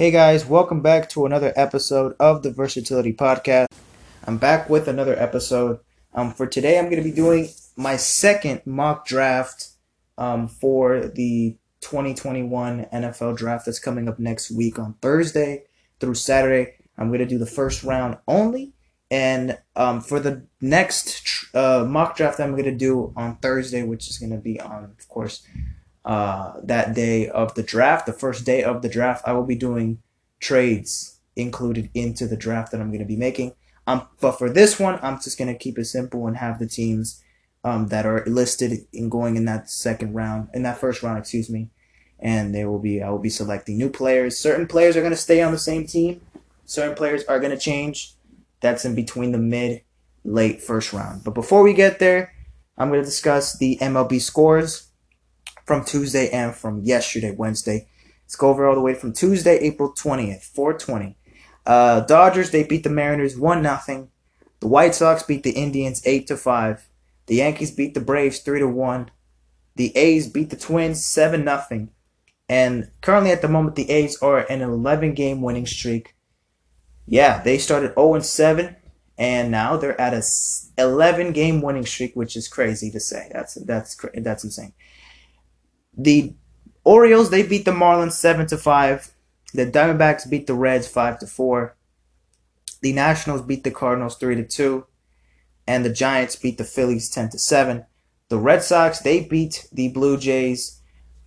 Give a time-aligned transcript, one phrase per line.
[0.00, 3.66] Hey guys, welcome back to another episode of the Versatility Podcast.
[4.26, 5.80] I'm back with another episode.
[6.14, 9.72] Um, for today, I'm going to be doing my second mock draft
[10.16, 15.64] um, for the 2021 NFL draft that's coming up next week on Thursday
[15.98, 16.76] through Saturday.
[16.96, 18.72] I'm going to do the first round only.
[19.10, 24.08] And um, for the next uh, mock draft I'm going to do on Thursday, which
[24.08, 25.46] is going to be on, of course,
[26.10, 29.54] uh, that day of the draft, the first day of the draft, I will be
[29.54, 30.02] doing
[30.40, 33.54] trades included into the draft that I'm going to be making.
[33.86, 36.66] Um, but for this one, I'm just going to keep it simple and have the
[36.66, 37.22] teams
[37.62, 41.48] um, that are listed in going in that second round, in that first round, excuse
[41.48, 41.70] me.
[42.18, 44.36] And they will be, I will be selecting new players.
[44.36, 46.22] Certain players are going to stay on the same team.
[46.64, 48.14] Certain players are going to change.
[48.60, 49.82] That's in between the mid,
[50.24, 51.22] late first round.
[51.22, 52.34] But before we get there,
[52.76, 54.89] I'm going to discuss the MLB scores
[55.70, 57.86] from Tuesday and from yesterday, Wednesday.
[58.24, 61.16] Let's go over all the way from Tuesday, April 20th, 420.
[61.64, 64.08] Uh, Dodgers, they beat the Mariners 1 0.
[64.58, 66.88] The White Sox beat the Indians 8 to 5.
[67.26, 69.10] The Yankees beat the Braves 3 to 1.
[69.76, 71.88] The A's beat the Twins 7 0.
[72.48, 76.16] And currently at the moment, the A's are an 11 game winning streak
[77.10, 78.76] yeah, they started 0 7,
[79.18, 80.22] and now they're at a
[80.78, 83.28] 11 game winning streak, which is crazy to say.
[83.32, 84.72] That's that's that's insane.
[86.02, 86.34] The
[86.84, 89.10] Orioles they beat the Marlins 7 to 5.
[89.52, 91.76] The Diamondbacks beat the Reds 5 to 4.
[92.80, 94.86] The Nationals beat the Cardinals 3 to 2,
[95.66, 97.84] and the Giants beat the Phillies 10 to 7.
[98.28, 100.80] The Red Sox they beat the Blue Jays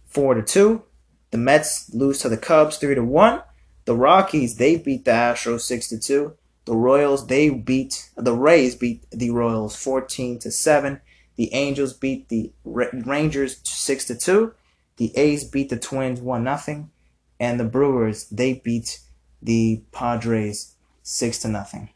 [0.07, 0.83] 4 to 2.
[1.31, 3.43] The Mets lose to the Cubs 3 to 1
[3.85, 6.33] the Rockies they beat the Astros six to two.
[6.65, 11.01] The Royals they beat the Rays beat the Royals fourteen to seven.
[11.35, 14.53] The Angels beat the Rangers six to two.
[14.97, 16.91] The A's beat the Twins one nothing,
[17.39, 18.99] and the Brewers they beat
[19.41, 21.89] the Padres six to nothing.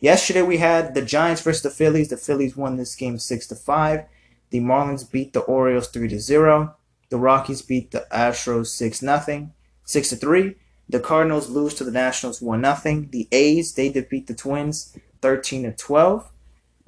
[0.00, 2.08] Yesterday we had the Giants versus the Phillies.
[2.08, 4.04] The Phillies won this game six to five.
[4.50, 6.76] The Marlins beat the Orioles three to zero.
[7.10, 9.52] The Rockies beat the Astros six nothing,
[9.84, 10.56] six to three.
[10.88, 13.06] The Cardinals lose to the Nationals 1 0.
[13.10, 16.30] The A's, they defeat the Twins 13 to 12.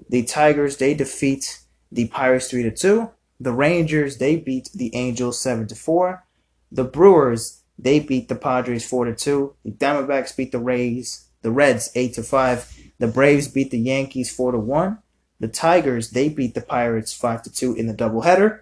[0.09, 1.61] The Tigers, they defeat
[1.93, 3.11] the Pirates 3 to 2.
[3.41, 6.25] The Rangers, they beat the Angels 7 to 4.
[6.71, 9.55] The Brewers, they beat the Padres 4 to 2.
[9.65, 12.77] The Diamondbacks beat the Rays, the Reds 8 to 5.
[12.99, 14.99] The Braves beat the Yankees 4 to 1.
[15.41, 18.61] The Tigers, they beat the Pirates 5 to 2 in the doubleheader.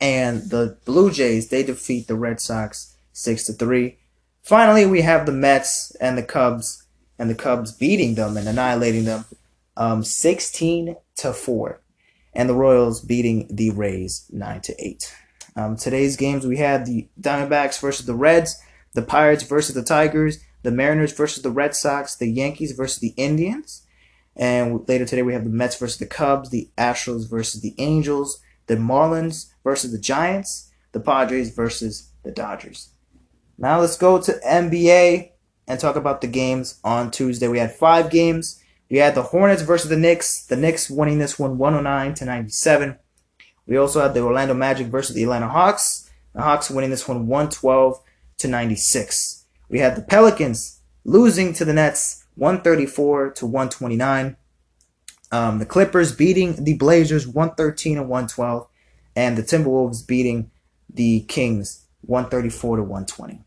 [0.00, 3.96] And the Blue Jays, they defeat the Red Sox 6 to 3.
[4.46, 6.86] Finally, we have the Mets and the Cubs,
[7.18, 9.24] and the Cubs beating them and annihilating them,
[9.76, 11.80] um, sixteen to four,
[12.36, 15.12] and the Royals beating the Rays nine to eight.
[15.56, 18.60] Um, today's games we had the Diamondbacks versus the Reds,
[18.92, 23.14] the Pirates versus the Tigers, the Mariners versus the Red Sox, the Yankees versus the
[23.16, 23.86] Indians,
[24.36, 28.42] and later today we have the Mets versus the Cubs, the Astros versus the Angels,
[28.66, 32.90] the Marlins versus the Giants, the Padres versus the Dodgers.
[33.56, 35.30] Now let's go to NBA
[35.66, 37.48] and talk about the games on Tuesday.
[37.48, 38.62] We had five games.
[38.88, 40.44] We had the Hornets versus the Knicks.
[40.44, 42.98] The Knicks winning this one 109 to 97.
[43.66, 46.08] We also had the Orlando Magic versus the Atlanta Hawks.
[46.34, 48.00] The Hawks winning this one 112
[48.38, 49.44] to 96.
[49.68, 54.36] We had the Pelicans losing to the Nets 134 to 129.
[55.32, 58.68] Um, the Clippers beating the Blazers 113 to 112.
[59.16, 60.50] And the Timberwolves beating
[60.92, 63.40] the Kings 134 to 120.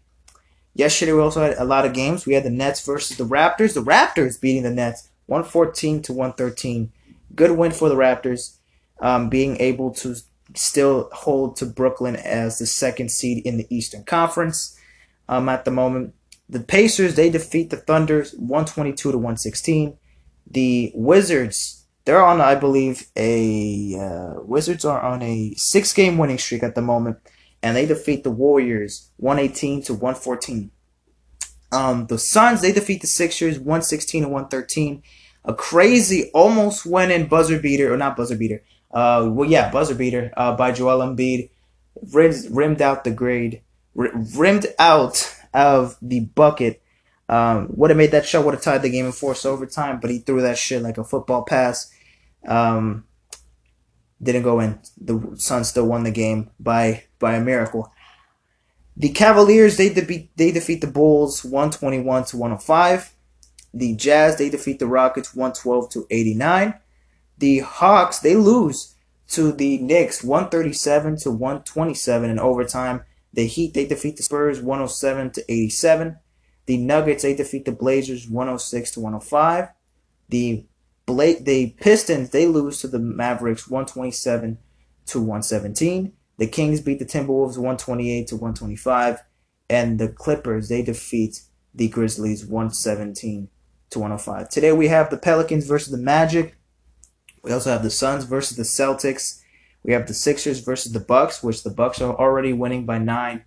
[0.73, 2.25] Yesterday we also had a lot of games.
[2.25, 3.73] We had the Nets versus the Raptors.
[3.73, 6.91] The Raptors beating the Nets 114 to 113.
[7.35, 8.57] Good win for the Raptors,
[8.99, 10.15] um, being able to
[10.55, 14.77] still hold to Brooklyn as the second seed in the Eastern Conference.
[15.27, 16.15] Um, at the moment,
[16.49, 19.97] the Pacers they defeat the Thunders 122 to 116.
[20.49, 26.39] The Wizards they're on I believe a uh, Wizards are on a six game winning
[26.39, 27.17] streak at the moment
[27.61, 30.71] and they defeat the Warriors 118 to 114.
[31.71, 35.03] Um, the Suns they defeat the Sixers 116 to 113.
[35.45, 38.63] A crazy almost went in buzzer beater or not buzzer beater.
[38.91, 41.49] Uh, well yeah buzzer beater uh, by Joel Embiid,
[42.11, 43.61] rimmed, rimmed out the grade,
[43.93, 46.81] rimmed out of the bucket.
[47.27, 50.09] Um, would have made that shot, would have tied the game in force overtime, but
[50.09, 51.91] he threw that shit like a football pass.
[52.47, 53.05] Um,
[54.21, 54.79] didn't go in.
[54.99, 57.91] The Suns still won the game by by a miracle.
[58.99, 63.13] The Cavaliers they defeat they defeat the Bulls 121 to 105.
[63.73, 66.73] The Jazz they defeat the Rockets 112 to 89.
[67.37, 68.95] The Hawks they lose
[69.29, 73.03] to the Knicks 137 to 127 in overtime.
[73.31, 76.17] The Heat they defeat the Spurs 107 to 87.
[76.65, 79.69] The Nuggets they defeat the Blazers 106 to 105.
[80.27, 80.65] The
[81.05, 84.57] Bla- the Pistons they lose to the Mavericks 127
[85.05, 86.13] to 117.
[86.39, 89.21] The Kings beat the Timberwolves 128 to 125,
[89.69, 91.41] and the Clippers they defeat
[91.75, 93.49] the Grizzlies 117
[93.89, 94.47] to 105.
[94.47, 96.55] Today we have the Pelicans versus the Magic.
[97.43, 99.41] We also have the Suns versus the Celtics.
[99.83, 103.43] We have the Sixers versus the Bucks, which the Bucks are already winning by nine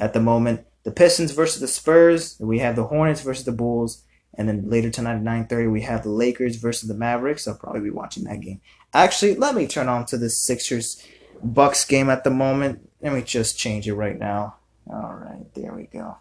[0.00, 0.66] at the moment.
[0.82, 2.36] The Pistons versus the Spurs.
[2.40, 4.02] We have the Hornets versus the Bulls.
[4.34, 7.46] And then later tonight at 9.30, we have the Lakers versus the Mavericks.
[7.46, 8.60] I'll probably be watching that game.
[8.92, 11.02] Actually, let me turn on to the Sixers
[11.42, 12.88] Bucks game at the moment.
[13.00, 14.56] Let me just change it right now.
[14.90, 16.16] All right, there we go.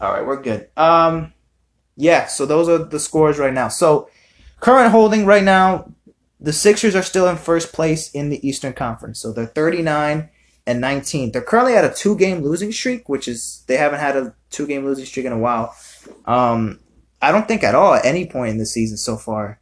[0.00, 0.68] All right, we're good.
[0.76, 1.32] Um,
[1.96, 3.68] yeah, so those are the scores right now.
[3.68, 4.10] So
[4.60, 5.92] current holding right now,
[6.40, 9.20] the Sixers are still in first place in the Eastern Conference.
[9.20, 10.28] So they're 39
[10.66, 11.32] and 19.
[11.32, 14.66] They're currently at a two game losing streak, which is they haven't had a two
[14.66, 15.74] game losing streak in a while.
[16.26, 16.80] Um,
[17.22, 19.60] I don't think at all at any point in the season so far.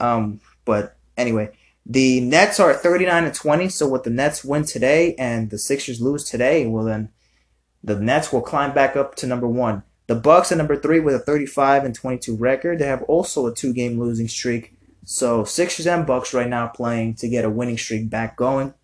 [0.00, 1.50] Um, but anyway,
[1.86, 3.68] the Nets are 39 and 20.
[3.68, 7.10] So with the Nets win today and the Sixers lose today, well then
[7.82, 9.82] the Nets will climb back up to number one.
[10.06, 12.78] The Bucks are number three with a 35 and 22 record.
[12.78, 14.76] They have also a two-game losing streak.
[15.04, 18.74] So Sixers and Bucks right now playing to get a winning streak back going.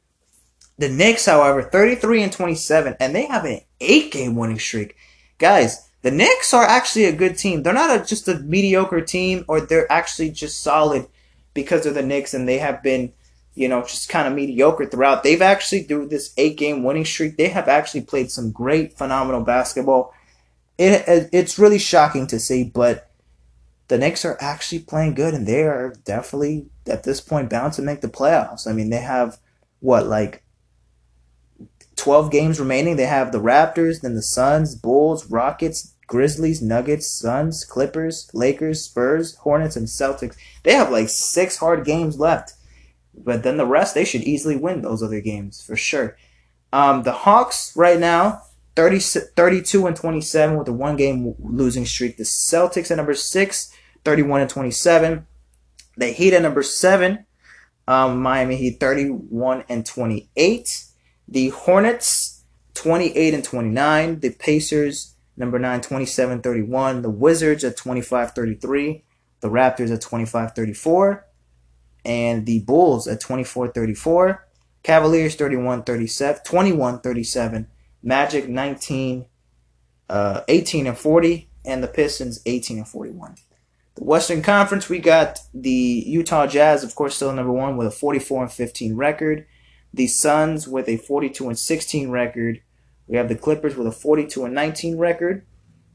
[0.79, 4.97] The Knicks, however, 33 and 27, and they have an eight-game winning streak.
[5.37, 7.63] Guys, the Knicks are actually a good team.
[7.63, 11.07] They're not a, just a mediocre team, or they're actually just solid
[11.55, 13.13] because of the Knicks, and they have been,
[13.55, 15.23] you know, just kind of mediocre throughout.
[15.23, 20.15] They've actually, through this eight-game winning streak, they have actually played some great, phenomenal basketball
[20.81, 23.11] it, it's really shocking to see, but
[23.89, 27.83] the Knicks are actually playing good, and they are definitely at this point bound to
[27.83, 28.67] make the playoffs.
[28.67, 29.39] I mean, they have
[29.81, 30.43] what like
[31.97, 32.97] twelve games remaining.
[32.97, 39.37] They have the Raptors, then the Suns, Bulls, Rockets, Grizzlies, Nuggets, Suns, Clippers, Lakers, Spurs,
[39.37, 40.37] Hornets, and Celtics.
[40.65, 42.55] They have like six hard games left,
[43.15, 46.17] but then the rest they should easily win those other games for sure.
[46.73, 48.43] Um, the Hawks right now
[48.75, 48.99] 30,
[49.37, 52.17] 32 and 27 with a one game losing streak.
[52.17, 53.73] The Celtics at number six,
[54.05, 55.29] 31 and 27.
[55.97, 57.25] The Heat at number seven,
[57.87, 60.87] um, Miami Heat 31 and 28.
[61.29, 62.43] The Hornets
[62.75, 64.19] 28 and 29.
[64.19, 67.03] The Pacers number 9 27 31.
[67.03, 69.05] The Wizards at 25 33.
[69.41, 71.27] The Raptors at 25 34.
[72.05, 74.47] And the Bulls at 24 34.
[74.83, 77.67] Cavaliers 31 37 21 37
[78.03, 79.27] Magic 19,
[80.09, 83.35] uh, 18 and 40, and the Pistons 18 and 41.
[83.97, 87.91] The Western Conference, we got the Utah Jazz, of course, still number one with a
[87.91, 89.47] 44 and 15 record.
[89.93, 92.63] The Suns with a 42 and 16 record.
[93.11, 95.45] We have the Clippers with a 42 and 19 record.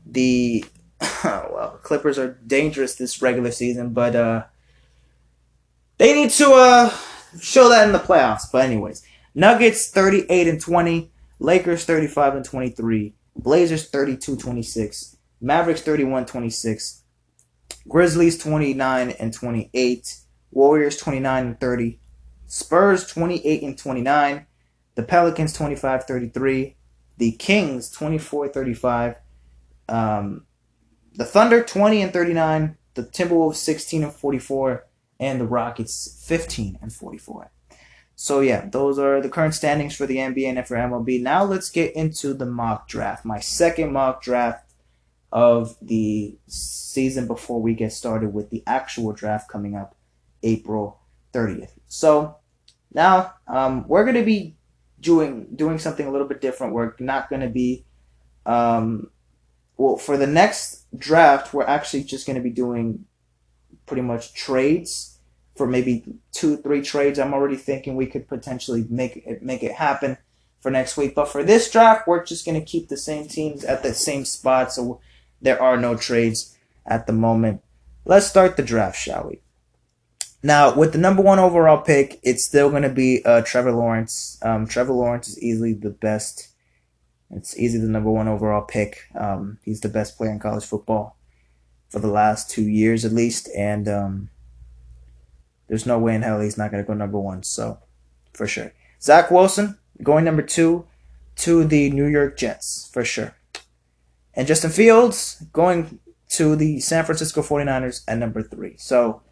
[0.05, 0.65] The
[1.23, 4.43] well, Clippers are dangerous this regular season, but uh,
[5.97, 6.93] they need to uh,
[7.39, 8.51] show that in the playoffs.
[8.51, 9.03] But anyways,
[9.33, 11.11] Nuggets 38 and 20.
[11.39, 17.03] Lakers 35 and 23, Blazers 32 26, Mavericks 31 26,
[17.89, 20.17] Grizzlies 29 and 28,
[20.51, 21.99] Warriors 29 and 30,
[22.47, 24.45] Spurs 28 and 29,
[24.95, 26.77] the Pelicans 25 33,
[27.17, 29.15] the Kings 24 35,
[29.89, 30.45] um,
[31.13, 34.85] the Thunder 20 and 39, the Timberwolves 16 and 44,
[35.19, 37.51] and the Rockets 15 and 44.
[38.15, 41.21] So yeah, those are the current standings for the NBA and for MLB.
[41.21, 43.25] Now let's get into the mock draft.
[43.25, 44.73] My second mock draft
[45.31, 49.95] of the season before we get started with the actual draft coming up
[50.43, 51.01] April
[51.33, 51.71] 30th.
[51.87, 52.37] So
[52.93, 54.55] now um, we're going to be
[55.05, 56.73] doing doing something a little bit different.
[56.73, 57.85] We're not going to be
[58.45, 59.11] um,
[59.77, 61.53] well for the next draft.
[61.53, 63.05] We're actually just going to be doing
[63.85, 65.19] pretty much trades
[65.55, 67.19] for maybe two, three trades.
[67.19, 70.17] I'm already thinking we could potentially make it make it happen
[70.59, 71.13] for next week.
[71.13, 74.73] But for this draft, we're just gonna keep the same teams at the same spot,
[74.73, 74.99] so
[75.39, 77.61] there are no trades at the moment.
[78.03, 79.39] Let's start the draft, shall we?
[80.45, 84.37] Now, with the number one overall pick, it's still going to be uh, Trevor Lawrence.
[84.43, 86.49] Um, Trevor Lawrence is easily the best.
[87.31, 89.07] It's easily the number one overall pick.
[89.19, 91.17] Um, he's the best player in college football
[91.89, 94.29] for the last two years at least, and um,
[95.65, 97.41] there's no way in hell he's not going to go number one.
[97.41, 97.79] So,
[98.31, 98.71] for sure.
[99.01, 100.85] Zach Wilson going number two
[101.37, 103.35] to the New York Jets, for sure.
[104.35, 105.97] And Justin Fields going
[106.33, 108.75] to the San Francisco 49ers at number three.
[108.77, 109.23] So,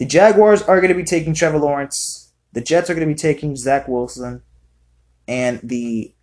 [0.00, 2.32] the Jaguars are going to be taking Trevor Lawrence.
[2.54, 4.42] The Jets are going to be taking Zach Wilson.
[5.28, 6.14] and the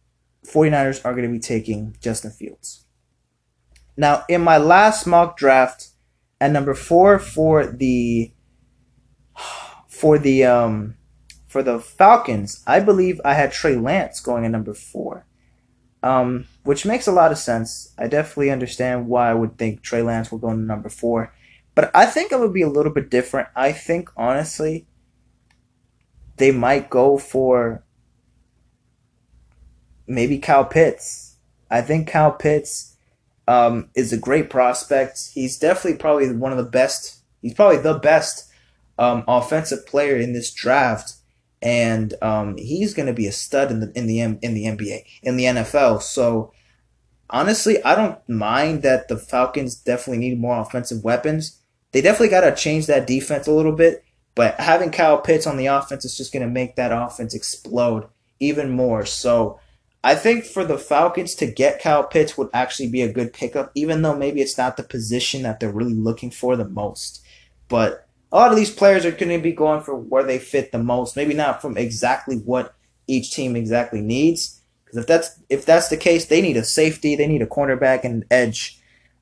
[0.45, 2.85] 49ers are going to be taking Justin Fields.
[3.95, 5.89] Now, in my last mock draft,
[6.41, 8.33] at number four for the
[9.87, 10.95] for the um
[11.47, 15.25] for the Falcons, I believe I had Trey Lance going at number four,
[16.03, 17.93] um, which makes a lot of sense.
[17.97, 21.33] I definitely understand why I would think Trey Lance will go to number four,
[21.77, 23.49] but I think it would be a little bit different.
[23.55, 24.87] I think honestly,
[26.37, 27.83] they might go for
[30.07, 31.35] maybe Kyle Pitts.
[31.69, 32.97] I think Kyle Pitts
[33.47, 35.29] um, is a great prospect.
[35.35, 37.19] He's definitely probably one of the best.
[37.43, 38.51] He's probably the best
[38.97, 41.13] um, offensive player in this draft,
[41.61, 45.03] and um, he's going to be a stud in the in the in the NBA
[45.21, 46.01] in the NFL.
[46.01, 46.51] So
[47.29, 51.56] honestly, I don't mind that the Falcons definitely need more offensive weapons.
[51.97, 54.03] They definitely got to change that defense a little bit,
[54.35, 58.05] but having Kyle Pitts on the offense is just going to make that offense explode
[58.39, 59.03] even more.
[59.03, 59.59] So
[60.03, 63.71] I think for the Falcons to get Kyle Pitts would actually be a good pickup,
[63.73, 67.25] even though maybe it's not the position that they're really looking for the most.
[67.67, 70.71] But a lot of these players are going to be going for where they fit
[70.71, 71.15] the most.
[71.15, 72.75] Maybe not from exactly what
[73.07, 74.61] each team exactly needs.
[74.85, 78.03] Because if that's if that's the case, they need a safety, they need a cornerback
[78.03, 78.76] and edge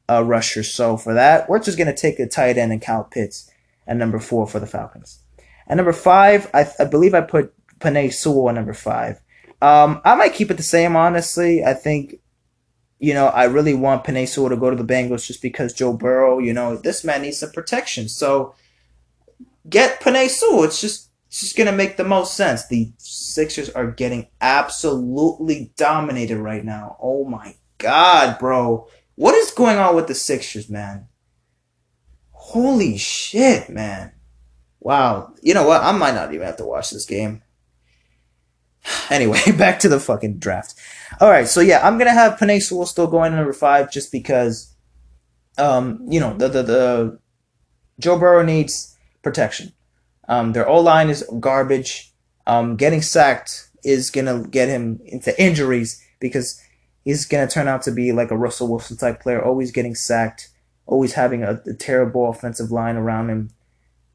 [0.10, 0.64] uh, rusher.
[0.64, 3.52] So for that, we're just going to take a tight end and Kyle Pitts
[3.88, 5.20] at number four for the Falcons.
[5.68, 9.20] At number five, I, I believe I put Penei Sewell at number five.
[9.62, 11.64] Um, I might keep it the same, honestly.
[11.64, 12.16] I think,
[13.00, 15.94] you know, I really want Penei Sewell to go to the Bengals just because Joe
[15.94, 18.08] Burrow, you know, this man needs some protection.
[18.10, 18.54] So
[19.68, 20.64] get Penei Sewell.
[20.64, 22.68] It's just it's just gonna make the most sense.
[22.68, 26.98] The Sixers are getting absolutely dominated right now.
[27.02, 28.88] Oh my god, bro.
[29.16, 31.08] What is going on with the Sixers, man?
[32.32, 34.12] Holy shit, man.
[34.80, 35.34] Wow.
[35.42, 35.82] You know what?
[35.82, 37.42] I might not even have to watch this game.
[39.10, 40.76] Anyway, back to the fucking draft.
[41.20, 44.76] All right, so yeah, I'm gonna have Sewell still going number five just because,
[45.58, 47.20] um, you know, the the, the
[48.00, 49.74] Joe Burrow needs protection.
[50.28, 52.14] Um, their O line is garbage.
[52.48, 56.60] Um, getting sacked is gonna get him into injuries because
[57.06, 60.50] he's gonna turn out to be like a Russell Wilson type player, always getting sacked,
[60.86, 63.52] always having a, a terrible offensive line around him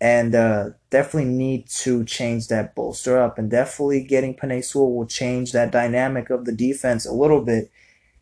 [0.01, 3.39] and uh, definitely need to change that bolster up.
[3.39, 7.71] And definitely getting Sewell will change that dynamic of the defense a little bit,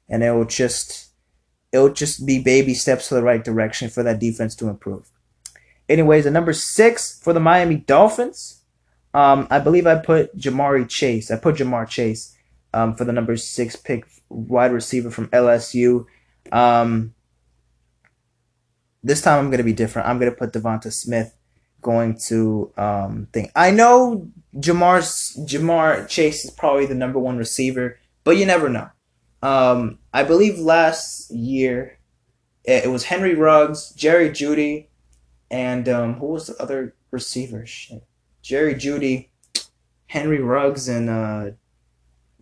[0.08, 1.10] and it will just
[1.70, 5.08] it will just be baby steps to the right direction for that defense to improve.
[5.88, 8.62] Anyways, at number six for the Miami Dolphins,
[9.14, 11.30] um, I believe I put Jamari Chase.
[11.30, 12.36] I put Ja'Marr Chase
[12.74, 16.06] um, for the number six pick wide receiver from LSU.
[16.52, 17.14] Um,
[19.02, 20.08] this time I'm going to be different.
[20.08, 21.34] I'm going to put Devonta Smith
[21.80, 23.52] going to um think.
[23.54, 25.00] I know Ja'Marr
[25.46, 28.90] Ja'Marr Chase is probably the number one receiver, but you never know.
[29.42, 31.98] Um, I believe last year
[32.64, 34.88] it, it was Henry Ruggs, Jerry Jeudy,
[35.50, 37.64] and um, who was the other receiver?
[37.66, 38.04] Shit.
[38.42, 39.28] Jerry Jeudy,
[40.06, 41.50] Henry Ruggs, and uh,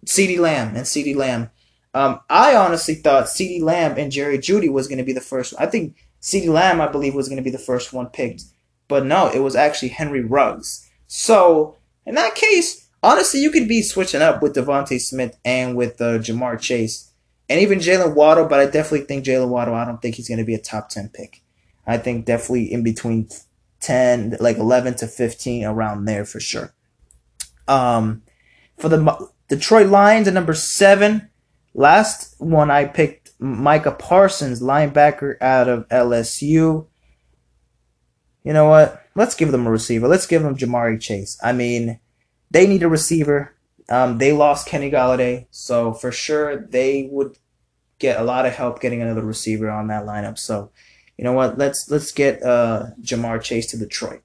[0.07, 1.51] CeeDee Lamb and CeeDee Lamb.
[1.93, 5.55] Um, I honestly thought CeeDee Lamb and Jerry Jeudy was going to be the first.
[5.59, 8.45] I think CeeDee Lamb, I believe, was going to be the first one picked.
[8.89, 10.89] But no, it was actually Henry Ruggs.
[11.07, 16.01] So in that case, honestly, you could be switching up with Devonte Smith and with
[16.01, 17.11] uh, Ja'Marr Chase,
[17.49, 18.47] and even Jaylen Waddle.
[18.47, 19.75] But I definitely think Jaylen Waddle.
[19.75, 21.43] I don't think he's going to be a top ten pick.
[21.87, 23.29] I think definitely in between
[23.81, 26.75] ten, like eleven to fifteen, around there for sure.
[27.67, 28.23] Um,
[28.77, 31.31] for the Detroit Lions at number seven,
[31.75, 36.87] last one I picked Micah Parsons, linebacker out of LSU
[38.47, 39.05] you know what?
[39.17, 40.07] Let's give them a receiver.
[40.07, 41.37] Let's give them Jamari Chase.
[41.43, 41.99] I mean,
[42.49, 43.57] they need a receiver.
[43.89, 47.39] Um, they lost Kenny Golladay, so for sure they would
[47.99, 50.39] get a lot of help getting another receiver on that lineup.
[50.39, 50.71] So,
[51.19, 51.59] you know what?
[51.59, 54.23] Let's let's get uh, Ja'Marr Chase to Detroit.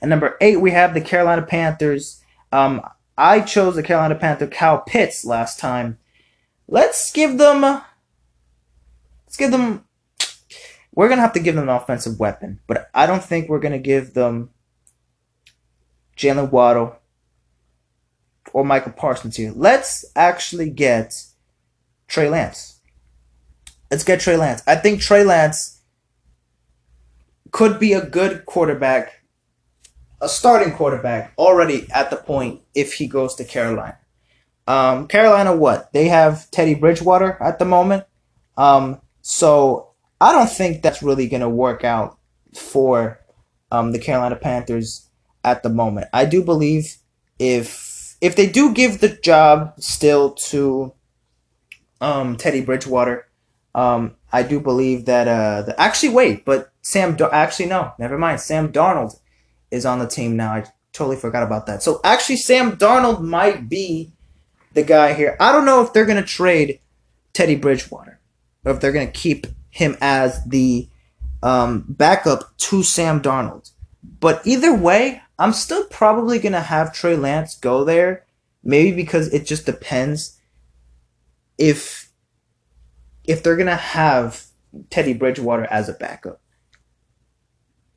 [0.00, 2.20] And number eight, we have the Carolina Panthers.
[2.50, 2.82] Um,
[3.18, 5.98] I chose the Carolina Panther Kyle Pitts last time.
[6.68, 7.62] Let's give them.
[7.62, 9.86] Let's give them
[10.96, 13.78] we're gonna have to give them an offensive weapon, but I don't think we're gonna
[13.78, 14.50] give them
[16.16, 16.96] Jaylen Waddle
[18.52, 19.52] or Michael Parsons here.
[19.54, 21.22] Let's actually get
[22.08, 22.80] Trey Lance.
[23.90, 24.62] Let's get Trey Lance.
[24.66, 25.82] I think Trey Lance
[27.52, 29.15] could be a good quarterback,
[30.20, 33.98] a starting quarterback already at the point if he goes to Carolina.
[34.66, 38.04] Um, Carolina, what they have Teddy Bridgewater at the moment.
[38.56, 42.18] Um, so I don't think that's really going to work out
[42.54, 43.20] for
[43.70, 45.08] um, the Carolina Panthers
[45.44, 46.08] at the moment.
[46.12, 46.96] I do believe
[47.38, 50.92] if if they do give the job still to
[52.00, 53.28] um, Teddy Bridgewater,
[53.74, 58.40] um, I do believe that uh, the, actually wait, but Sam actually no, never mind.
[58.40, 59.18] Sam Darnold
[59.70, 60.52] is on the team now.
[60.52, 61.82] I totally forgot about that.
[61.82, 64.12] So actually, Sam Darnold might be
[64.72, 65.36] the guy here.
[65.40, 66.80] I don't know if they're gonna trade
[67.32, 68.20] Teddy Bridgewater
[68.64, 70.88] or if they're gonna keep him as the
[71.42, 73.70] um, backup to Sam Darnold.
[74.20, 78.24] But either way, I'm still probably gonna have Trey Lance go there.
[78.62, 80.38] Maybe because it just depends
[81.58, 82.10] if
[83.24, 84.46] if they're gonna have
[84.90, 86.40] Teddy Bridgewater as a backup.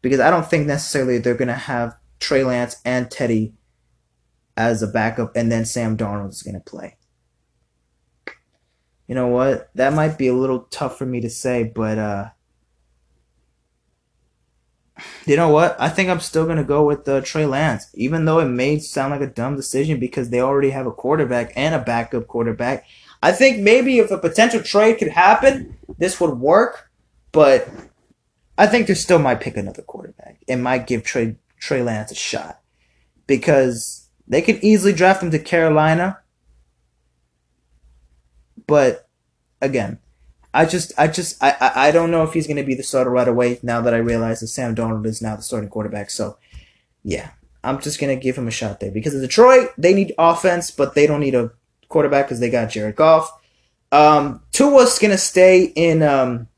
[0.01, 3.53] Because I don't think necessarily they're gonna have Trey Lance and Teddy
[4.56, 6.98] as a backup, and then Sam Darnold is gonna play.
[9.08, 9.70] You know what?
[9.75, 12.29] That might be a little tough for me to say, but uh,
[15.25, 15.75] you know what?
[15.79, 19.12] I think I'm still gonna go with uh, Trey Lance, even though it may sound
[19.12, 22.86] like a dumb decision because they already have a quarterback and a backup quarterback.
[23.22, 26.89] I think maybe if a potential trade could happen, this would work,
[27.32, 27.68] but
[28.60, 32.16] I think they still might pick another quarterback and might give Trey Trey Lance a
[32.16, 32.60] shot
[33.25, 36.20] because they could easily draft him to Carolina,
[38.68, 39.08] but
[39.62, 40.00] again,
[40.54, 43.10] I just, I just, I, I, don't know if he's going to be the starter
[43.10, 43.60] right away.
[43.63, 46.38] Now that I realize that Sam Darnold is now the starting quarterback, so
[47.04, 47.32] yeah,
[47.63, 50.96] I'm just going to give him a shot there because Detroit, they need offense, but
[50.96, 51.51] they don't need a
[51.88, 53.32] quarterback because they got Jared Goff.
[53.92, 56.50] Um, Tua's going to stay in, um,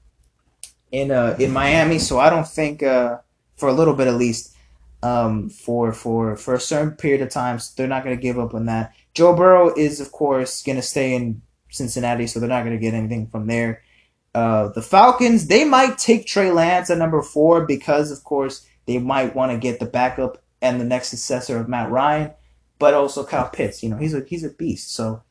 [0.92, 3.20] in, uh, in Miami, so I don't think, uh,
[3.56, 4.56] for a little bit at least,
[5.04, 8.54] um, for for for a certain period of times, they're not going to give up
[8.54, 8.94] on that.
[9.14, 12.82] Joe Burrow is, of course, going to stay in Cincinnati, so they're not going to
[12.82, 13.82] get anything from there.
[14.34, 18.98] Uh, the Falcons, they might take Trey Lance at number four because, of course, they
[18.98, 22.32] might want to get the backup and the next successor of Matt Ryan,
[22.80, 23.84] but also Kyle Pitts.
[23.84, 25.24] You know, he's a he's a beast, so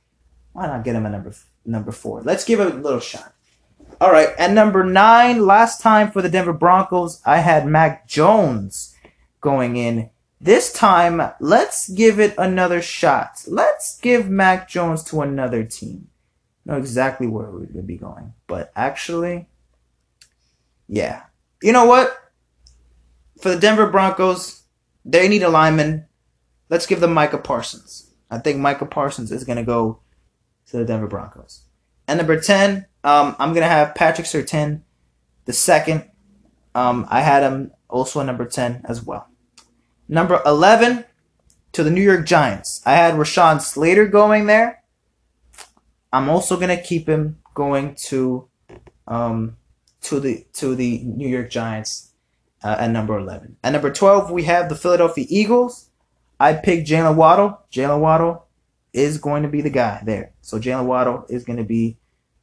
[0.53, 1.33] why not get him at number
[1.65, 2.23] number four?
[2.23, 3.33] Let's give it a little shot.
[4.01, 8.97] All right, at number nine, last time for the Denver Broncos, I had Mac Jones
[9.41, 10.11] going in.
[10.41, 13.45] This time, let's give it another shot.
[13.47, 16.11] Let's give Mac Jones to another team
[16.71, 18.33] know exactly where we would be going.
[18.47, 19.49] But actually,
[20.89, 21.25] yeah.
[21.63, 22.17] You know what?
[23.41, 24.63] For the Denver Broncos,
[25.05, 26.07] they need a lineman.
[26.69, 28.13] Let's give them Micah Parsons.
[28.31, 30.01] I think Micah Parsons is to go
[30.67, 31.65] to the Denver Broncos.
[32.07, 34.83] And number 10, um, I'm to have Patrick Surtain,
[35.45, 36.09] the second.
[36.75, 39.29] Um, I had him also at number 10 as well.
[40.09, 41.05] Number 11
[41.73, 42.83] to the New York Giants.
[42.85, 44.83] I had Rashawn Slater going there.
[46.13, 48.49] I'm also gonna keep him going to
[49.07, 49.57] um,
[50.03, 52.13] to the to the New York Giants
[52.65, 53.57] uh, at number eleven.
[53.63, 55.91] At number twelve, we have the Philadelphia Eagles.
[56.39, 57.61] I picked Jaylen Waddle.
[57.71, 58.47] Jaylen Waddle
[58.93, 60.33] is going to be the guy there.
[60.41, 61.99] So Jaylen Waddle is going to be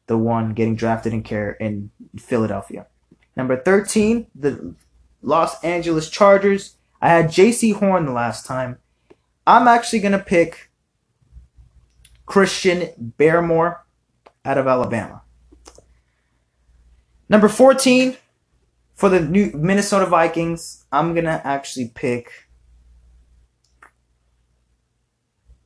[0.08, 2.88] the one getting drafted in care in Philadelphia.
[3.36, 4.76] Number thirteen, the
[5.22, 6.76] Los Angeles Chargers.
[7.02, 8.80] I had Jaycee Horn the last time.
[9.46, 10.72] I'm actually gonna pick
[12.26, 13.80] Christian Barmore
[14.44, 15.22] out of Alabama.
[17.30, 18.16] Number 14
[18.94, 22.32] for the new Minnesota Vikings, I'm going to actually pick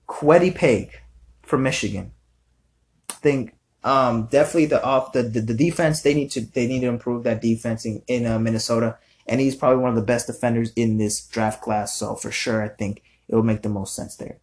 [0.07, 0.91] Kwity Paye
[1.41, 2.11] from Michigan.
[3.09, 6.81] I think um, definitely the off the, the, the defense they need to they need
[6.81, 10.27] to improve that defense in, in uh, Minnesota and he's probably one of the best
[10.27, 13.95] defenders in this draft class so for sure I think it will make the most
[13.95, 14.37] sense there.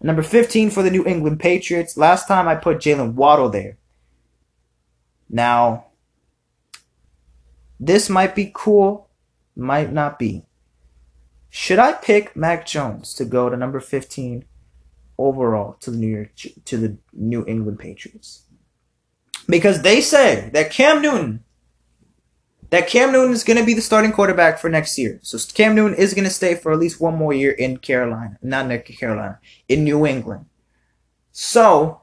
[0.00, 1.96] Number 15 for the New England Patriots.
[1.96, 3.76] Last time I put Jaylen Waddle there.
[5.28, 5.86] Now,
[7.80, 9.08] this might be cool,
[9.56, 10.44] might not be.
[11.50, 14.44] Should I pick Mac Jones to go to number 15
[15.18, 16.30] overall to the New York
[16.64, 18.44] to the New England Patriots?
[19.48, 21.42] Because they say that Cam Newton
[22.70, 25.18] that Cam Newton is going to be the starting quarterback for next year.
[25.22, 28.38] So Cam Newton is going to stay for at least one more year in Carolina,
[28.42, 30.46] not in Carolina, in New England.
[31.32, 32.02] So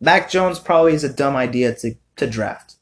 [0.00, 2.76] Mac Jones probably is a dumb idea to, to draft.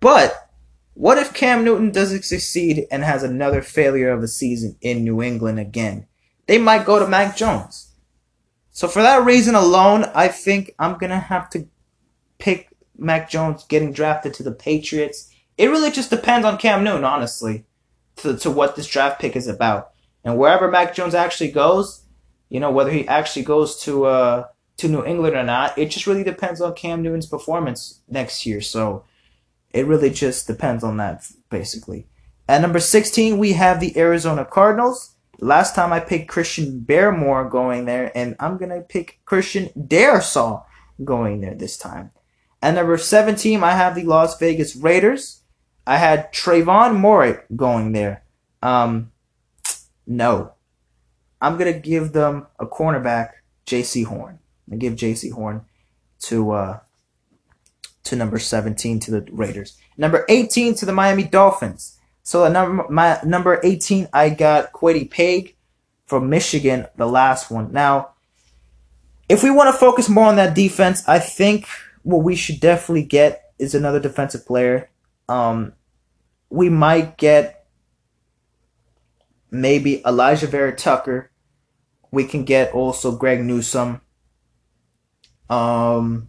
[0.00, 0.50] But
[0.94, 5.22] what if Cam Newton doesn't succeed and has another failure of a season in New
[5.22, 6.06] England again?
[6.46, 7.92] They might go to Mac Jones.
[8.70, 11.68] So for that reason alone, I think I'm going to have to
[12.38, 12.68] pick
[12.98, 15.30] Mac Jones getting drafted to the Patriots.
[15.58, 17.64] It really just depends on Cam Newton, honestly,
[18.16, 19.92] to, to what this draft pick is about.
[20.24, 22.02] And wherever Mac Jones actually goes,
[22.48, 24.44] you know, whether he actually goes to uh
[24.78, 28.60] to New England or not, it just really depends on Cam Newton's performance next year.
[28.60, 29.04] So
[29.70, 32.06] it really just depends on that, basically.
[32.48, 35.14] At number 16, we have the Arizona Cardinals.
[35.38, 40.64] Last time I picked Christian Barmore going there, and I'm gonna pick Christian Darrisaw
[41.04, 42.10] going there this time.
[42.62, 45.42] At number 17, I have the Las Vegas Raiders.
[45.86, 48.24] I had Trevon Moehrig going there.
[48.62, 49.12] Um,
[50.06, 50.52] no.
[51.40, 53.30] I'm going to give them a cornerback,
[53.66, 54.38] Jaycee Horn.
[54.70, 55.62] I give Jaycee Horn
[56.20, 56.78] to uh,
[58.04, 59.76] to number 17 to the Raiders.
[59.96, 61.98] Number 18 to the Miami Dolphins.
[62.22, 65.54] So at number my number 18, I got Kwity Paye
[66.06, 67.72] from Michigan, the last one.
[67.72, 68.10] Now,
[69.28, 71.68] if we want to focus more on that defense, I think
[72.06, 74.88] what we should definitely get is another defensive player.
[75.28, 75.72] Um,
[76.50, 77.66] we might get
[79.50, 81.32] maybe Alijah Vera-Tucker.
[82.12, 84.02] We can get also Greg Newsome.
[85.50, 86.28] Um,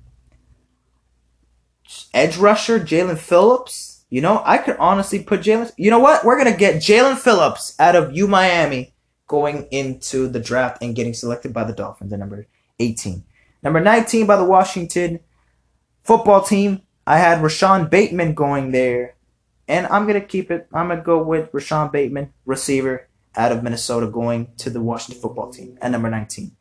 [2.11, 4.03] edge rusher Jaelan Phillips.
[4.09, 5.71] You know, I could honestly put Jaelan.
[5.77, 6.25] You know what?
[6.25, 8.95] We're gonna get Jaelan Phillips out of U Miami
[9.27, 12.47] going into the draft and getting selected by the Dolphins at number
[12.79, 13.23] 18.
[13.61, 15.19] Number 19 by the Washington
[16.07, 16.81] football team.
[17.05, 19.15] I had Rashawn Bateman going there.
[19.67, 20.67] And I'm going to keep it.
[20.73, 25.21] I'm going to go with Rashawn Bateman, receiver out of Minnesota, going to the Washington
[25.21, 26.55] football team at number 19.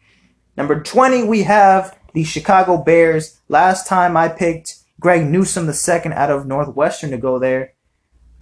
[0.56, 3.40] Number 20, we have the Chicago Bears.
[3.48, 7.74] Last time I picked Greg Newsome, the second out of Northwestern, to go there.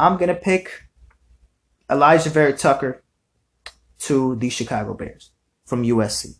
[0.01, 0.85] I'm going to pick
[1.90, 3.03] Alijah Vera-Tucker
[4.01, 5.31] to the Chicago Bears
[5.67, 6.38] from USC.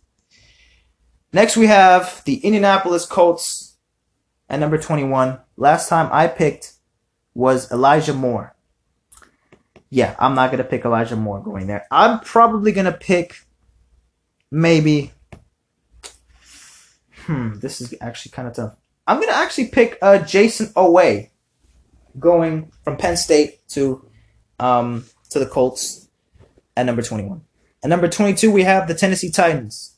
[1.31, 3.64] Next, we have the Indianapolis Colts
[4.49, 5.39] at number 21.
[5.57, 6.73] Last time I picked
[7.33, 8.55] was Elijah Moore.
[9.89, 11.85] Yeah, I'm not going to pick Elijah Moore going there.
[11.91, 13.35] I'm probably going to pick
[14.51, 15.11] maybe.
[17.25, 18.75] Hmm, this is actually kind of tough.
[19.07, 21.29] I'm going to actually pick uh, Jayson Oweh
[22.19, 24.07] going from Penn State to
[24.59, 26.09] um, to the Colts
[26.75, 27.41] at number 21.
[27.83, 29.95] At number 22, we have the Tennessee Titans.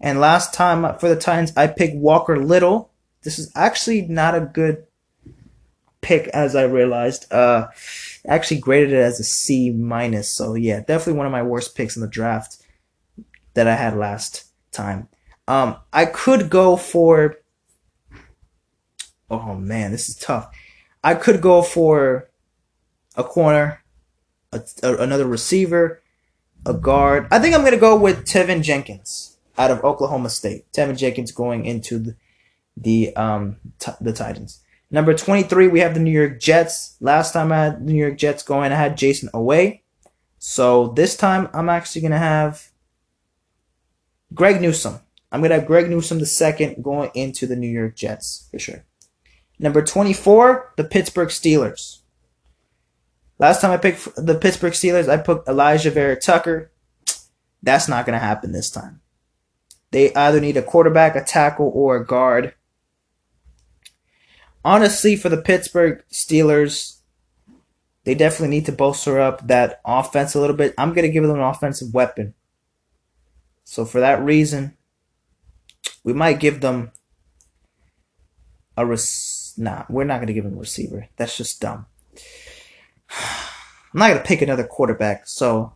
[0.00, 2.92] And last time for the Titans, I picked Walker Little.
[3.22, 4.86] This is actually not a good
[6.00, 7.32] pick, as I realized.
[7.32, 7.68] Uh,
[8.26, 10.28] actually graded it as a C minus.
[10.28, 12.62] So yeah, definitely one of my worst picks in the draft
[13.54, 15.08] that I had last time.
[15.46, 17.36] Um, I could go for.
[19.30, 20.54] Oh man, this is tough.
[21.02, 22.30] I could go for
[23.14, 23.82] a corner,
[24.52, 26.02] a, a, another receiver,
[26.64, 27.28] a guard.
[27.30, 30.70] I think I'm gonna go with Teven Jenkins out of Oklahoma State.
[30.72, 32.16] Teven Jenkins going into the
[32.82, 34.62] the um t- the Titans.
[34.90, 36.96] Number 23, we have the New York Jets.
[37.00, 39.80] Last time I had the New York Jets going, I had Jayson Oweh.
[40.38, 42.70] So this time I'm actually gonna have
[44.32, 45.00] Greg Newsome.
[45.30, 48.84] I'm gonna have Greg Newsome the second going into the New York Jets for sure.
[49.58, 51.98] Number 24, the Pittsburgh Steelers.
[53.38, 56.70] Last time I picked the Pittsburgh Steelers, I put Alijah Vera-Tucker.
[57.62, 59.00] That's not gonna happen this time.
[59.90, 62.54] They either need a quarterback, a tackle, or a guard.
[64.68, 66.98] Honestly, for the Pittsburgh Steelers,
[68.04, 70.74] they definitely need to bolster up that offense a little bit.
[70.76, 72.34] I'm going to give them an offensive weapon.
[73.64, 74.76] So for that reason,
[76.04, 76.92] we might give them
[78.76, 81.08] a res- nah, we're not going to give them a receiver.
[81.16, 81.86] That's just dumb.
[83.10, 85.26] I'm not going to pick another quarterback.
[85.26, 85.72] So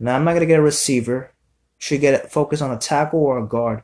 [0.00, 1.34] now I'm not going to get a receiver
[1.78, 3.82] should get focus on a tackle or a guard.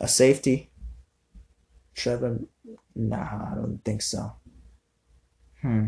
[0.00, 0.70] A safety.
[1.96, 2.42] Trevor,
[2.96, 4.32] nah, I don't think so.
[5.60, 5.86] Hmm.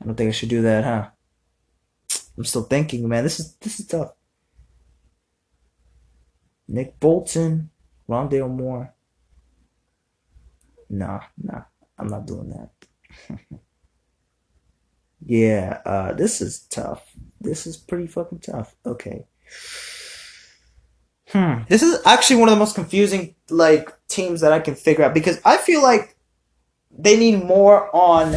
[0.00, 1.10] I don't think I should do that, huh?
[2.38, 3.24] I'm still thinking, man.
[3.24, 4.12] This is this is tough.
[6.68, 7.70] Nick Bolton,
[8.08, 8.94] Rondale Moore.
[10.88, 11.62] Nah, nah,
[11.98, 13.38] I'm not doing that.
[15.26, 17.12] yeah, uh, this is tough.
[17.40, 18.74] This is pretty fucking tough.
[18.86, 19.26] Okay.
[21.32, 21.62] Hmm.
[21.68, 25.14] This is actually one of the most confusing like teams that I can figure out
[25.14, 26.16] because I feel like
[26.90, 28.36] they need more on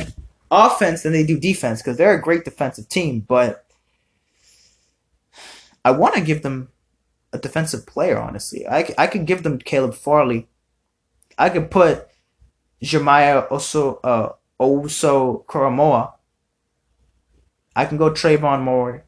[0.52, 3.66] offense than they do defense because they're a great defensive team, but
[5.84, 6.70] I want to give them
[7.32, 8.20] a defensive player.
[8.20, 10.48] Honestly, I I could give them Caleb Farley.
[11.38, 12.08] I could put
[12.82, 14.30] Jeremiah Oso uh,
[14.60, 16.14] Oso Koramoah
[17.76, 19.06] I can go Trevon Moore.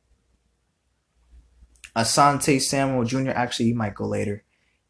[1.96, 3.32] Asante Samuel Jr.
[3.32, 4.44] Actually, he might go later.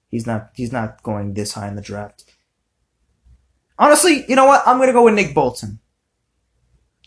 [0.10, 0.50] He's not.
[0.54, 2.24] He's not going this high in the draft.
[3.78, 4.64] Honestly, you know what?
[4.66, 5.80] I'm gonna go with Nick Bolton.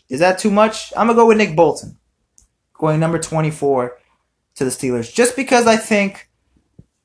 [0.09, 0.93] Is that too much?
[0.95, 1.97] I'm gonna go with Nick Bolton,
[2.73, 3.97] going number 24
[4.55, 6.29] to the Steelers, just because I think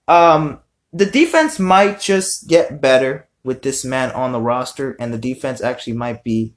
[0.08, 0.60] um,
[0.92, 5.60] the defense might just get better with this man on the roster, and the defense
[5.60, 6.54] actually might be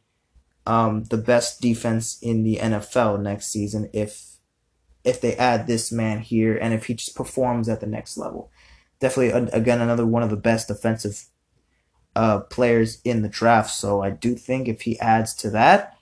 [0.65, 4.36] um, the best defense in the NFL next season if
[5.07, 8.51] if they add this man here and if he just performs at the next level.
[8.99, 11.25] Definitely, again, another one of the best defensive
[12.15, 13.71] uh, players in the draft.
[13.71, 15.97] So I do think if he adds to that,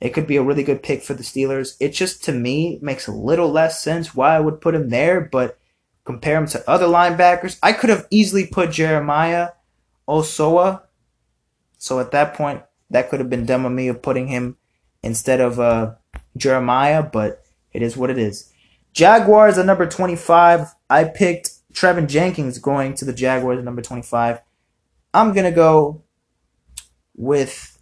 [0.00, 1.76] it could be a really good pick for the Steelers.
[1.80, 5.20] It just, to me, makes a little less sense why I would put him there,
[5.20, 5.58] but
[6.04, 9.50] compare him to other linebackers, I could have easily put Jeremiah
[10.08, 10.80] Owusu.
[11.78, 14.56] So at that point, that could have been dumb of me of putting him
[15.02, 15.94] instead of uh,
[16.36, 17.42] Jeremiah, but
[17.76, 18.50] it is what it is.
[18.94, 20.74] Jaguars at number 25.
[20.88, 24.40] I picked Teven Jenkins going to the Jaguars at number 25.
[25.12, 26.02] I'm going to go
[27.14, 27.78] with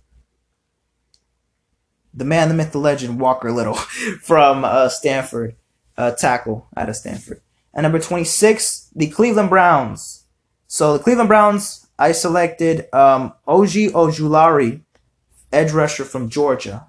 [2.12, 3.74] the man, the myth, the legend, Walker Little
[4.20, 5.54] from uh, Stanford,
[5.96, 7.40] uh, tackle out of Stanford.
[7.72, 10.24] At number 26, the Cleveland Browns.
[10.66, 14.80] So the Cleveland Browns, I selected um, Oji Ojulari,
[15.52, 16.88] edge rusher from Georgia.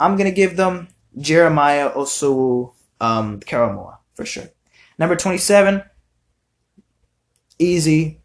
[0.00, 4.48] I'm going to give them Jeremiah Osu um, Koramoah for sure.
[4.98, 5.82] Number 27,
[7.58, 8.20] easy,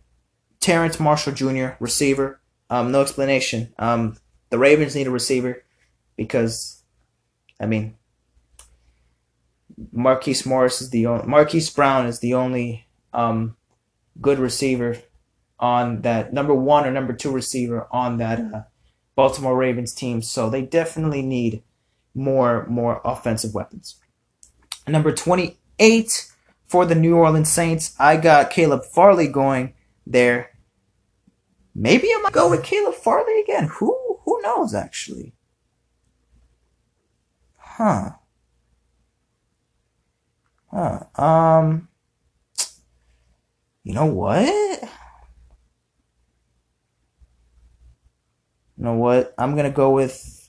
[0.59, 2.41] Terrace Marshall Jr., receiver.
[2.69, 3.73] Um, no explanation.
[3.77, 4.17] Um,
[4.49, 5.63] the Ravens need a receiver
[6.15, 6.83] because,
[7.59, 7.95] I mean,
[9.91, 13.55] Marquise Morris is the only, Marquise Brown is the only um,
[14.21, 14.97] good receiver
[15.59, 18.63] on that number one or number two receiver on that uh,
[19.15, 20.21] Baltimore Ravens team.
[20.21, 21.63] So they definitely need
[22.13, 23.95] more more offensive weapons.
[24.87, 26.31] Number 28
[26.67, 29.73] for the New Orleans Saints, I got Caleb Farley going
[30.05, 30.51] there.
[31.75, 33.69] Maybe I might go with Caleb Farley again.
[33.79, 35.33] Who who knows actually?
[37.57, 38.11] Huh.
[40.71, 41.03] Huh.
[41.15, 41.87] Um
[43.83, 44.81] You know what?
[48.77, 49.33] You know what?
[49.37, 50.42] I'm gonna go with.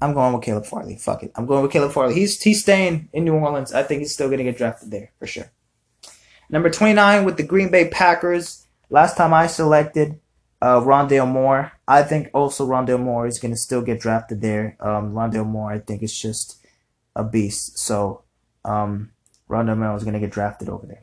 [0.00, 0.96] I'm going with Caleb Farley.
[0.96, 1.32] Fuck it.
[1.34, 2.14] I'm going with Caleb Farley.
[2.14, 3.72] He's he's staying in New Orleans.
[3.72, 5.50] I think he's still gonna get drafted there for sure.
[6.50, 8.66] Number 29 with the Green Bay Packers.
[8.90, 10.20] Last time I selected
[10.62, 11.72] uh, Rondale Moore.
[11.86, 14.76] I think also Rondale Moore is gonna still get drafted there.
[14.80, 16.64] Um, Rondale Moore, I think, is just
[17.16, 17.78] a beast.
[17.78, 18.22] So
[18.64, 19.10] um,
[19.50, 21.02] Rondale Moore is gonna get drafted over there.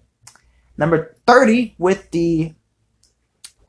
[0.78, 2.54] Number 30 with the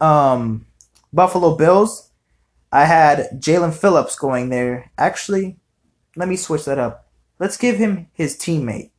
[0.01, 0.67] um
[1.13, 2.06] Buffalo Bills,
[2.73, 4.91] I had Jaelan Phillips going there.
[4.99, 5.57] Actually,
[6.17, 7.09] let me switch that up.
[7.39, 8.91] Let's give him his teammate,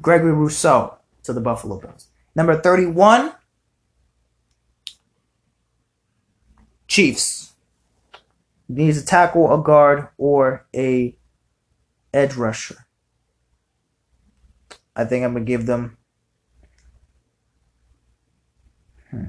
[0.00, 2.08] Gregory Rousseau, to the Buffalo Bills.
[2.34, 3.32] Number 31,
[6.86, 7.54] Chiefs.
[8.68, 11.16] Needs a tackle, a guard, or a
[12.12, 12.86] edge rusher.
[14.94, 15.98] I think I'm gonna give them.
[19.10, 19.28] Hmm.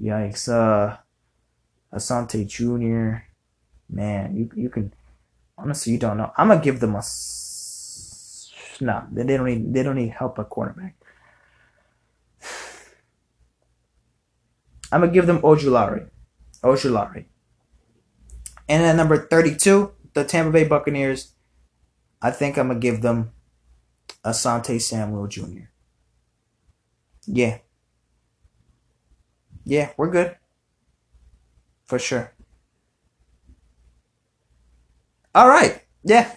[0.00, 0.48] Yikes.
[0.48, 0.98] Uh,
[1.94, 3.24] Asante Jr.
[3.88, 4.92] Man, you you can
[5.56, 6.32] honestly you don't know.
[6.36, 7.02] I'm gonna give them a
[8.80, 9.06] no.
[9.12, 10.94] They don't need they don't need help at cornerback.
[14.92, 16.08] I'm gonna give them Ojulari,
[16.62, 17.26] Ojulari,
[18.68, 21.32] and then number 32, the Tampa Bay Buccaneers.
[22.20, 23.32] I think I'm gonna give them
[24.24, 25.68] Asante Samuel Jr.
[27.26, 27.58] Yeah,
[29.64, 30.36] yeah, we're good.
[31.84, 32.32] For sure.
[35.34, 35.82] All right.
[36.02, 36.32] Yeah.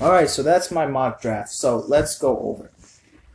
[0.00, 1.50] All right, so that's my mock draft.
[1.50, 2.70] So let's go over.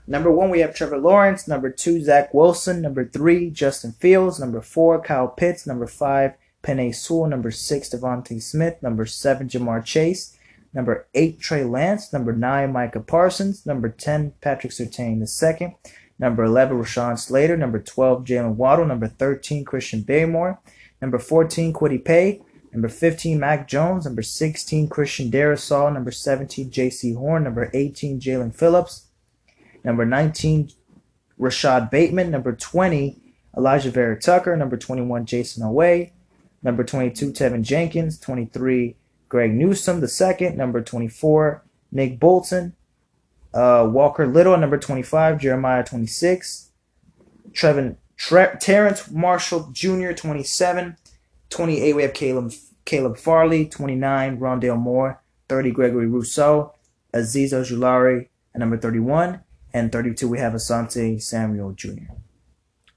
[0.08, 1.48] Number one, we have Trevor Lawrence.
[1.48, 2.82] Number two, Zach Wilson.
[2.82, 4.40] Number three, Justin Fields.
[4.40, 5.66] Number four, Kyle Pitts.
[5.66, 7.28] Number five, Penei Sewell.
[7.28, 8.82] Number six, DeVonta Smith.
[8.82, 10.38] Number seven, Jamar Chase.
[10.74, 12.12] Number eight, Trey Lance.
[12.12, 13.66] Number nine, Micah Parsons.
[13.66, 15.74] Number 10, Patrick Surtain the second.
[16.18, 17.58] Number 11, Rashawn Slater.
[17.58, 18.86] Number 12, Jaylen Waddle.
[18.86, 20.58] Number 13, Christian Barmore.
[21.02, 22.42] Number 14, Kwity Paye.
[22.72, 24.06] Number 15, Mac Jones.
[24.06, 25.94] Number 16, Christian Darrisaw.
[25.94, 27.44] Number 17, Jaycee Horn.
[27.44, 29.08] Number 18, Jaelan Phillips.
[29.84, 30.72] Number 19,
[31.38, 32.32] Rashod Bateman.
[32.32, 33.18] Number 20,
[33.56, 34.56] Alijah Vera Tucker.
[34.56, 36.12] Number 21, Jayson Oweh.
[36.64, 38.18] Number 22, Teven Jenkins.
[38.20, 38.96] 23,
[39.28, 40.58] Greg Newsome the second.
[40.58, 42.75] Number 24, Nick Bolton.
[43.56, 45.40] Uh, Walker Little, number 25.
[45.40, 46.72] Jeremiah, 26.
[47.52, 50.98] Trevin, Tre- Terrace Marshall Jr., 27.
[51.50, 52.52] 28, we have Caleb,
[52.84, 53.66] Caleb Farley.
[53.66, 55.22] 29, Rondale Moore.
[55.48, 56.74] 30, Gregory Rousseau.
[57.14, 59.40] Azeez Ojulari at number 31.
[59.74, 62.14] And 32, we have Asante Samuel Jr.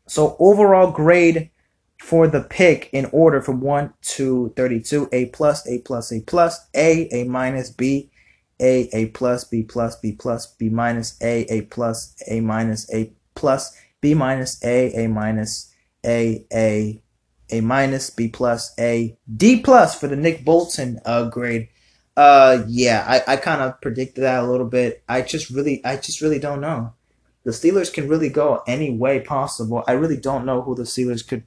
[0.07, 1.51] So overall grade
[2.01, 6.67] for the pick in order from 1 to 32 A plus, A plus, A plus,
[6.75, 8.11] A, A minus, B,
[8.61, 13.13] a, A plus, B plus, B plus, B minus, A, A plus, A minus, A
[13.35, 15.73] plus, B minus, A, A minus,
[16.05, 17.03] A, A,
[17.51, 21.69] A minus, B plus, A, D plus for the Nick Bolton uh, grade.
[22.17, 25.05] Uh, yeah, I, I kind of predicted that a little bit.
[25.09, 26.95] I just really, I just really don't know.
[27.45, 29.85] The Steelers can really go any way possible.
[29.87, 31.45] I really don't know who the Steelers could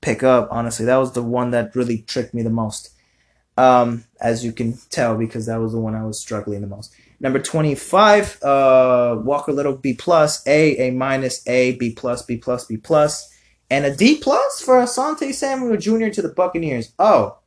[0.00, 0.48] pick up.
[0.50, 2.90] Honestly, that was the one that really tricked me the most.
[3.56, 6.92] Um, as you can tell, because that was the one I was struggling the most.
[7.20, 12.66] Number 25, uh, Walker Little B plus, A, A minus, A, B plus, B plus,
[12.66, 13.32] B plus,
[13.70, 16.08] and a D plus for Asante Samuel Jr.
[16.08, 16.92] to the Buccaneers.
[16.98, 17.38] Oh,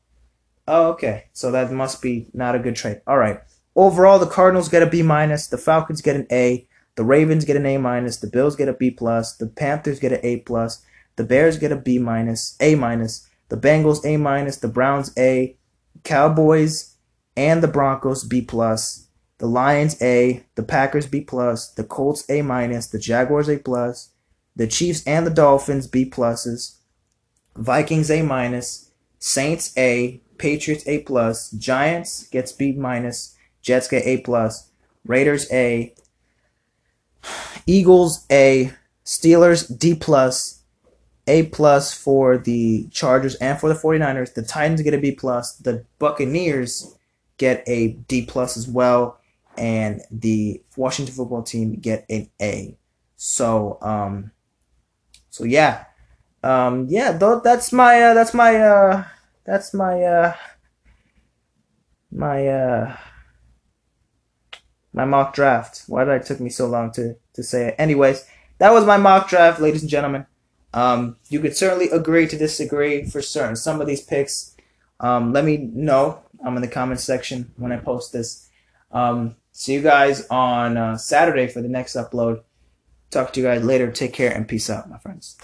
[0.67, 1.25] oh, okay.
[1.33, 3.01] So that must be not a good trade.
[3.05, 3.39] All right.
[3.75, 7.55] Overall, the Cardinals get a B minus, the Falcons get an A, the Ravens get
[7.55, 10.83] an A minus, the Bills get a B plus, the Panthers get an A plus,
[11.15, 15.55] the Bears get a B minus, A minus, the Bengals A minus, the Browns A,
[16.03, 16.95] Cowboys
[17.35, 19.07] and the Broncos B plus,
[19.37, 24.09] the Lions A, the Packers B plus, the Colts A minus, the Jaguars A plus,
[24.55, 26.77] the Chiefs and the Dolphins B pluses,
[27.55, 34.17] Vikings A minus, Saints A, Patriots A plus, Giants gets B minus, Jets get A
[34.21, 34.69] plus,
[35.05, 35.93] Raiders A,
[37.67, 38.73] Eagles A,
[39.05, 40.56] Steelers D plus,
[41.27, 44.33] A plus for the Chargers and for the 49ers.
[44.33, 45.55] The Titans get a B plus.
[45.57, 46.95] The Buccaneers
[47.37, 49.19] get a D plus as well
[49.57, 52.77] and the Washington football team get an A.
[53.15, 54.31] So um
[55.29, 55.85] so yeah.
[56.43, 59.03] Um yeah, that's my uh, that's my uh
[59.45, 60.33] that's my uh
[62.11, 62.97] my uh
[64.93, 65.83] my mock draft.
[65.87, 67.75] Why did it took me so long to to say it?
[67.77, 68.25] Anyways,
[68.59, 70.25] that was my mock draft, ladies and gentlemen.
[70.81, 73.55] Um you could certainly agree to disagree for certain.
[73.55, 74.55] Some of these picks
[74.99, 76.01] um let me know.
[76.43, 78.49] I'm in the comment section when I post this.
[78.91, 82.43] Um See you guys on uh, Saturday for the next upload.
[83.09, 83.91] Talk to you guys later.
[83.91, 85.35] Take care and peace out, my friends.